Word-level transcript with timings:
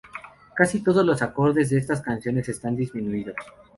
Casi 0.55 0.81
todos 0.83 1.05
los 1.05 1.21
acordes 1.21 1.69
de 1.69 1.77
estas 1.77 2.01
canciones 2.01 2.49
están 2.49 2.75
disminuidos. 2.75 3.35